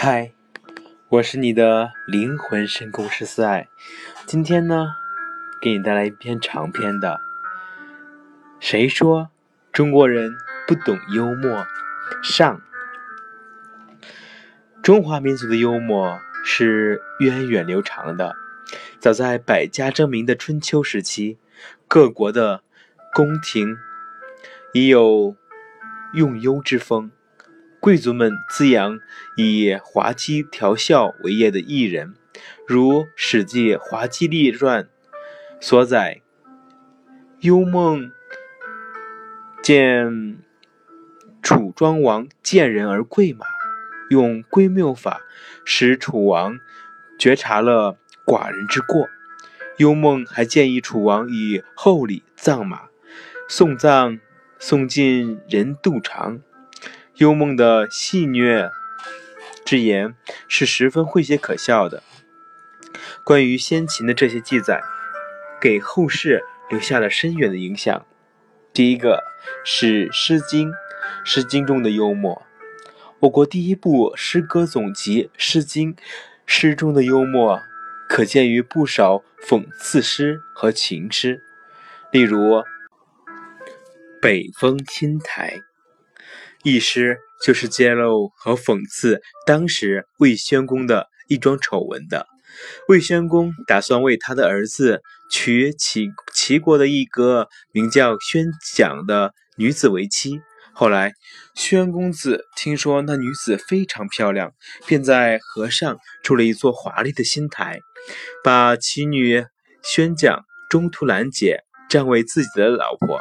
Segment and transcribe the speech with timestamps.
[0.00, 0.30] 嗨，
[1.08, 3.66] 我是你的灵魂深宫十四爱。
[4.26, 4.94] 今天呢，
[5.60, 7.18] 给你带来一篇长篇的。
[8.60, 9.28] 谁说
[9.72, 10.36] 中国人
[10.68, 11.66] 不懂幽默？
[12.22, 12.62] 上，
[14.84, 18.36] 中华民族的幽默是源远流长的。
[19.00, 21.38] 早在百家争鸣的春秋时期，
[21.88, 22.62] 各国的
[23.12, 23.76] 宫廷
[24.72, 25.34] 已有
[26.12, 27.10] 用幽之风。
[27.88, 29.00] 贵族们滋养
[29.34, 32.14] 以滑稽调笑为业的艺人，
[32.66, 34.84] 如《史记·滑稽列传》
[35.58, 36.20] 所载
[37.40, 38.12] ：“幽梦
[39.62, 40.36] 见
[41.40, 43.46] 楚庄王见人而跪马，
[44.10, 45.22] 用归谬法
[45.64, 46.58] 使楚王
[47.18, 47.96] 觉察了
[48.26, 49.08] 寡人之过。
[49.78, 52.90] 幽梦还建议楚王以厚礼葬马，
[53.48, 54.20] 送葬
[54.58, 56.40] 送进人肚肠。”
[57.18, 58.70] 幽梦的戏谑
[59.64, 60.14] 之言
[60.46, 62.04] 是十分诙谐可笑的。
[63.24, 64.80] 关于先秦的这些记载，
[65.60, 68.06] 给后世留下了深远的影响。
[68.72, 69.24] 第一个
[69.64, 70.70] 是《诗经》，
[71.24, 72.40] 《诗经》中的幽默。
[73.18, 75.94] 我国第一部诗歌总集《诗经》，
[76.46, 77.60] 诗中的幽默
[78.08, 81.42] 可见于不少讽刺诗和情诗，
[82.12, 82.58] 例如
[84.22, 85.56] 《北风侵台》。
[86.64, 92.26] 一诗就是揭露和讽刺当时魏宣公的一桩丑闻的。
[92.88, 100.40] 魏宣公打算为他的儿子娶齐齐国的一个名叫宣讲的女子为妻。
[100.72, 101.12] 后来，
[101.54, 104.52] 宣公子听说那女子非常漂亮，
[104.86, 107.78] 便在河上筑了一座华丽的新台，
[108.42, 109.44] 把其女
[109.82, 113.20] 宣讲中途拦截，占为自己的老婆。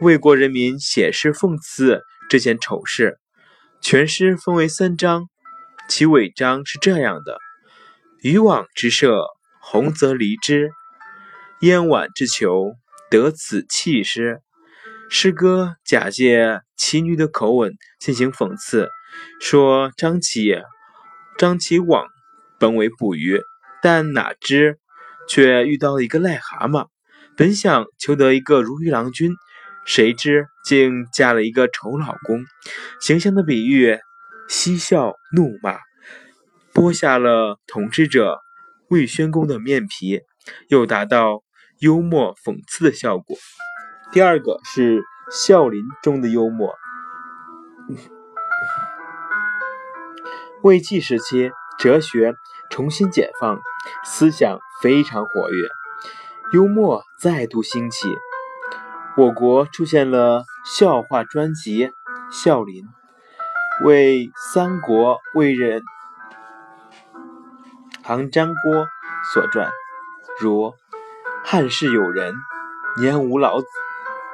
[0.00, 2.02] 魏国人民写诗讽刺。
[2.28, 3.18] 这件丑事，
[3.80, 5.28] 全诗分为三章，
[5.88, 7.38] 其尾章是这样的：
[8.20, 9.24] 渔网之设，
[9.60, 10.68] 鸿则离之；
[11.60, 12.72] 燕婉之求，
[13.10, 14.40] 得此弃诗。
[15.08, 18.90] 诗歌假借其女的口吻进行讽刺，
[19.40, 20.54] 说张起
[21.38, 22.06] 张起网
[22.58, 23.40] 本为捕鱼，
[23.80, 24.78] 但哪知
[25.30, 26.88] 却遇到了一个癞蛤蟆，
[27.38, 29.32] 本想求得一个如意郎君。
[29.88, 32.44] 谁知竟嫁了一个丑老公，
[33.00, 33.98] 形象的比喻
[34.46, 35.78] 嬉笑怒骂，
[36.74, 38.38] 剥下了统治者
[38.90, 40.20] 魏宣公的面皮，
[40.68, 41.42] 又达到
[41.78, 43.38] 幽默讽刺的效果。
[44.12, 46.74] 第二个是孝林中的幽默。
[50.62, 52.34] 魏晋时期，哲学
[52.68, 53.58] 重新解放，
[54.04, 55.68] 思想非常活跃，
[56.52, 58.06] 幽默再度兴起。
[59.18, 61.88] 我国出现了笑话专辑
[62.30, 62.84] 《笑林》，
[63.84, 65.82] 为三国魏人
[68.04, 68.86] 唐张郭
[69.34, 69.72] 所传。
[70.38, 70.72] 如
[71.44, 72.32] 汉室有人，
[73.00, 73.66] 年无老子，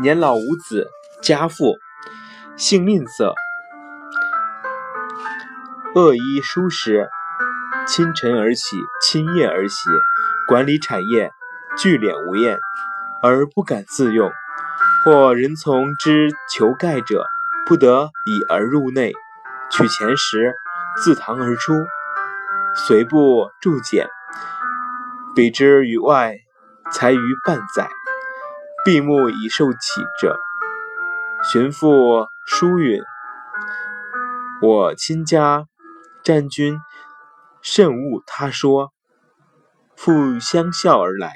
[0.00, 0.88] 年老无子，
[1.20, 1.76] 家父，
[2.56, 3.34] 性吝啬，
[5.96, 7.08] 恶衣疏食，
[7.84, 9.90] 清晨而起，清夜而息，
[10.46, 11.32] 管理产业，
[11.76, 12.60] 聚敛无厌，
[13.24, 14.30] 而不敢自用。
[15.04, 17.24] 或人从之求盖者，
[17.64, 19.12] 不得已而入内，
[19.70, 20.54] 取钱时
[21.02, 21.72] 自堂而出，
[22.74, 24.08] 随不注简，
[25.34, 26.36] 比之于外，
[26.90, 27.88] 才于半载，
[28.84, 30.38] 闭目以受启者。
[31.52, 33.00] 寻父书允
[34.60, 35.66] ：“我亲家
[36.24, 36.80] 战军，
[37.62, 38.92] 甚恶他说。
[39.96, 41.32] 父相笑而来，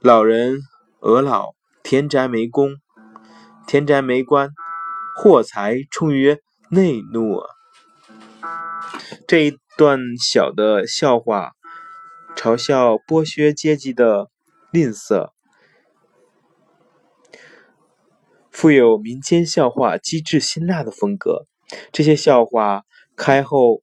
[0.00, 0.60] 老人
[1.00, 1.50] 俄老。”
[1.92, 2.76] 田宅没宫，
[3.66, 4.48] 田宅没官，
[5.14, 6.38] 祸财充于
[6.70, 7.42] 内怒。
[9.28, 11.52] 这一段小的笑话，
[12.34, 14.30] 嘲笑剥削阶级的
[14.70, 15.32] 吝啬，
[18.50, 21.46] 富有民间笑话机智辛辣的风格。
[21.92, 22.84] 这些笑话
[23.16, 23.82] 开后，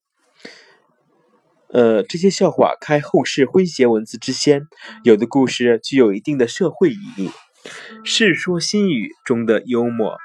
[1.67, 4.63] 呃，这些笑话开后世诙谐文字之先，
[5.03, 7.27] 有的故事具有一定的社会意义。
[8.03, 10.17] 《世说新语》中的幽默，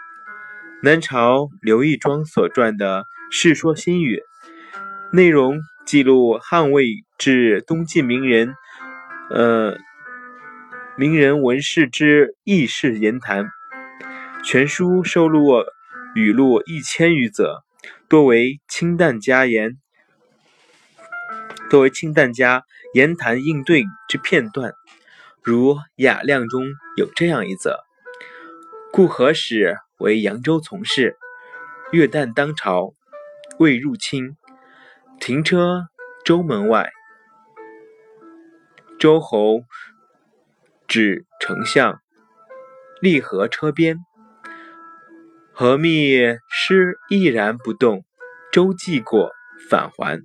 [0.82, 4.22] 南朝刘义庄所撰的《世说新语》，
[5.16, 8.54] 内容记录汉魏至东晋名人，
[9.30, 9.76] 呃，
[10.96, 13.48] 名人文士之轶事言谈。
[14.44, 15.64] 全书收录
[16.14, 17.64] 语录一千余则，
[18.08, 19.78] 多为清淡佳言，
[21.68, 24.74] 多为清淡家言谈应对之片段。
[25.44, 26.62] 如雅量中
[26.96, 27.84] 有这样一则：
[28.90, 31.18] 故何使为扬州从事，
[31.92, 32.94] 月旦当朝，
[33.58, 34.38] 未入侵，
[35.20, 35.88] 停车
[36.24, 36.90] 州门外，
[38.98, 39.64] 周侯
[40.88, 42.00] 指丞相
[43.02, 43.98] 立合车边。
[45.52, 46.16] 何密
[46.48, 48.02] 师毅然不动。
[48.50, 49.30] 周既过，
[49.68, 50.22] 返还，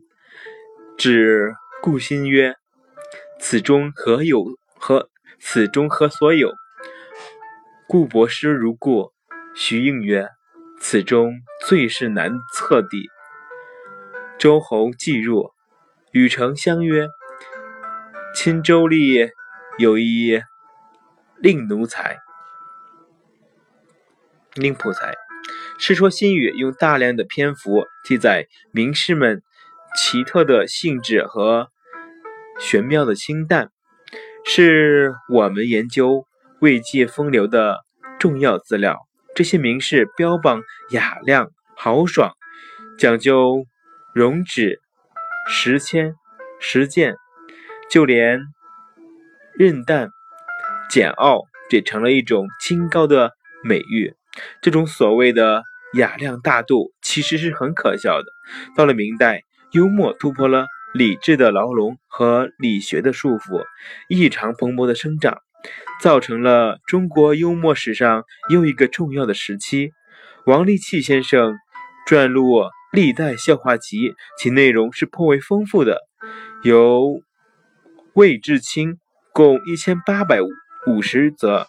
[0.98, 2.56] 至顾心曰
[3.38, 4.45] ：“此中何有？
[4.89, 5.07] 何
[5.39, 6.51] 此中何所有？”
[7.88, 9.12] 顾伯师如故。
[9.53, 10.30] 徐应曰
[10.81, 13.07] ：“此中最是难测地。”
[14.39, 15.51] 周侯既入，
[16.12, 17.07] 与丞相曰
[18.33, 19.30] ：“亲周吏
[19.77, 20.41] 有一
[21.38, 22.18] 令奴才，
[24.56, 25.12] 令仆才。”
[25.81, 29.44] 《世说新语》用大量的篇幅记载名士们
[29.95, 31.69] 奇特的性质和
[32.59, 33.71] 玄妙的清淡，
[34.51, 36.25] 是我们研究
[36.60, 37.81] 魏晋风流的
[38.19, 38.98] 重要资料。
[39.36, 42.34] 这些名士标榜雅量豪爽，
[42.98, 43.63] 讲究
[44.12, 44.80] 容止、
[45.48, 46.16] 实谦、
[46.60, 47.13] 实践，
[47.92, 48.40] 就连
[49.54, 50.10] 韧淡、
[50.90, 54.16] 简傲也成了一种清高的美誉。
[54.63, 55.62] 这种所谓的
[55.94, 58.25] 雅量大度，其实是很可笑的。
[58.75, 59.44] 到了明代，
[59.74, 63.63] 幽默突破了理智的牢笼和理学的束缚，
[64.07, 65.38] 异常蓬勃的生长，
[66.01, 69.91] 造成了中国幽默史上又一个重要的时期。
[70.45, 71.56] 王利器先生
[72.07, 76.00] 撰录《历代笑话集》，其内容是颇为丰富的，
[76.63, 77.21] 由
[78.13, 78.97] 魏志清
[79.33, 80.39] 共一千八百
[80.88, 81.68] 五十则。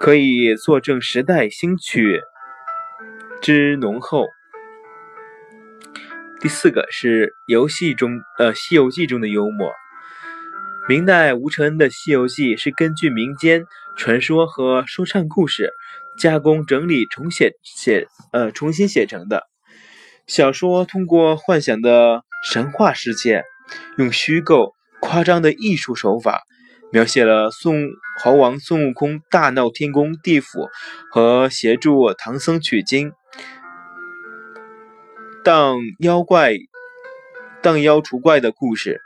[0.00, 2.20] 可以作证时代兴趣
[3.40, 4.26] 之浓厚。
[6.44, 9.72] 第四个是游戏中，呃，《西游记》中的幽默。
[10.86, 13.64] 明代吴承恩的《西游记》是根据民间
[13.96, 15.70] 传说和说唱故事
[16.18, 19.44] 加工整理重写写，呃，重新写成的
[20.26, 20.84] 小说。
[20.84, 23.42] 通过幻想的神话世界，
[23.96, 26.42] 用虚构夸张的艺术手法。
[26.92, 27.88] 描写了孙
[28.20, 30.68] 猴王孙悟空大闹天宫地府
[31.10, 33.10] 和协助唐僧取经、
[35.44, 36.54] 荡妖怪、
[37.62, 39.02] 荡妖除怪的故事。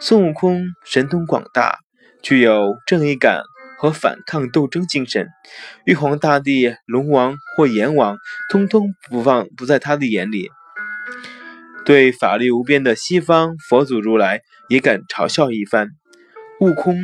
[0.00, 1.78] 孙悟空神通广大，
[2.20, 3.42] 具有正义感
[3.78, 5.28] 和反抗斗争精神。
[5.84, 8.18] 玉皇大帝、龙王或阎王，
[8.50, 10.50] 通通不放不在他的眼里。
[11.84, 15.90] 对法力无边的西方佛祖如来，也敢嘲笑一番。
[16.58, 16.98] 悟空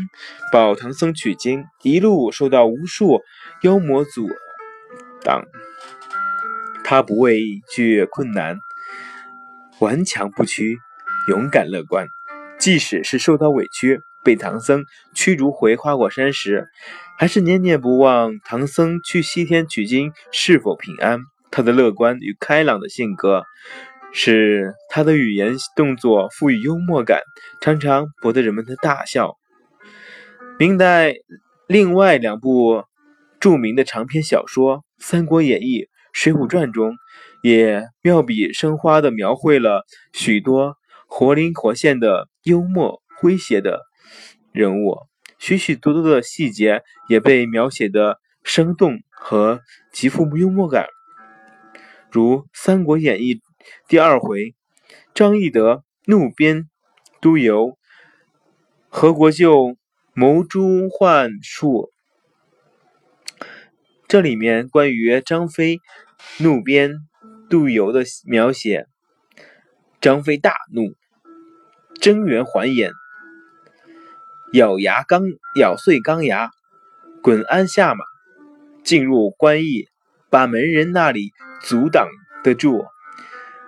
[0.53, 3.21] 保唐僧取经，一路受到无数
[3.63, 4.29] 妖魔阻
[5.23, 5.45] 挡，
[6.91, 8.61] 他不畏惧困难，
[9.79, 10.79] 顽强不屈，
[11.29, 12.07] 勇敢乐观。
[12.59, 16.67] 即使是受到委屈，被唐僧驱逐回花果山时，
[17.19, 21.21] 还是念念不忘唐僧去西天取经是否平安。
[21.51, 23.45] 他的乐观与开朗的性格，
[24.15, 27.21] 使他的语言动作富于幽默感，
[27.61, 29.37] 常常博得人们的大笑。
[30.59, 31.17] 明代
[31.67, 32.83] 另外两部
[33.39, 35.83] 著名的长篇小说《三国演义》
[36.13, 36.95] 《水浒传》中，
[37.43, 40.77] 也妙笔生花地描绘了许多
[41.07, 43.81] 活灵活现的幽默诙谐的
[44.53, 44.97] 人物，
[45.39, 49.61] 许许多多的细节也被描写的生动和
[49.93, 50.87] 极富幽默感。
[52.11, 53.35] 如《三国演义》
[53.89, 54.55] 第二回，
[55.15, 56.69] 张翼德怒鞭
[57.21, 57.79] 督邮，
[58.89, 59.77] 何国舅。
[60.15, 61.93] 谋诛幻术，
[64.09, 65.83] 这里面关于张飞
[66.39, 66.95] 怒鞭
[67.51, 68.87] 督邮的描写。
[70.01, 70.95] 张飞大怒，
[72.01, 72.91] 睁圆环眼，
[74.55, 75.25] 咬牙钢
[75.57, 76.49] 咬碎钢牙，
[77.23, 78.03] 滚鞍下马，
[78.83, 79.89] 进入官驿，
[80.31, 82.09] 把门人那里阻挡
[82.43, 82.87] 得住，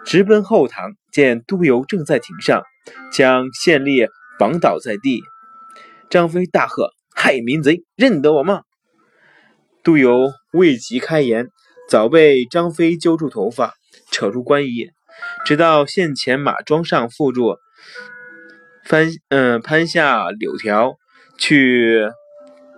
[0.06, 2.62] 直奔后堂，见督邮正在庭上，
[3.12, 5.22] 将县吏绑倒在地。
[6.08, 8.62] 张飞大喝：“害民贼，认得我吗？”
[9.82, 11.48] 督邮未及开言，
[11.88, 13.74] 早被张飞揪住头发，
[14.10, 14.90] 扯入官衣，
[15.44, 17.58] 直到县前马桩上缚住，
[18.84, 20.94] 翻嗯攀下柳条，
[21.38, 22.08] 去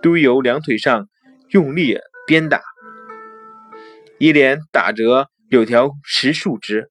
[0.01, 1.07] 督邮两腿上
[1.49, 2.61] 用力鞭打，
[4.17, 6.89] 一连打折柳条十数枝。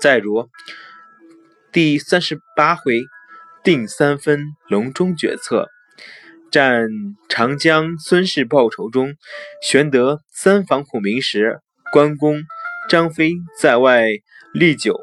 [0.00, 0.48] 再如
[1.72, 3.02] 第三十八回。
[3.64, 5.68] 定三分，隆中决策。
[6.50, 6.88] 战
[7.28, 9.14] 长江孙氏报仇中，
[9.60, 11.60] 玄德三访孔明时，
[11.92, 12.42] 关公、
[12.88, 14.04] 张飞在外
[14.54, 14.98] 立久，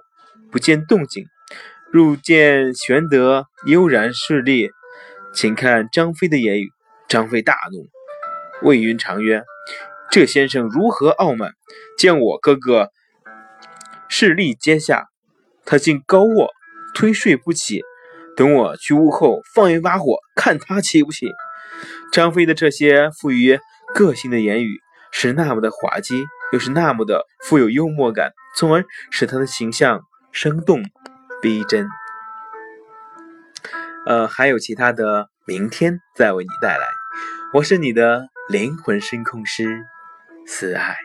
[0.51, 1.25] 不见动静。
[1.91, 4.69] 入见玄德悠然势立，
[5.33, 6.69] 请看张飞的言语。
[7.07, 7.87] 张飞大怒，
[8.67, 9.43] 魏云长曰
[10.09, 11.53] ：“这先生如何傲慢？
[11.97, 12.89] 见我哥哥
[14.09, 15.05] 势力阶下，
[15.63, 16.51] 他竟高卧
[16.95, 17.83] 推睡不起。
[18.35, 21.31] 等我去屋后放一把火，看他起不起。
[22.11, 23.59] 张飞的这些富于
[23.93, 24.79] 个性的言语
[25.11, 30.01] 是那么的滑稽，又是那么的富有幽默感，从而使他的形象
[30.31, 30.83] 生动
[31.41, 31.87] 逼真。
[34.05, 36.85] 呃，还有其他的，明天再为你带来。
[37.53, 39.83] 我是你的灵魂声控师，
[40.45, 41.04] 四爱。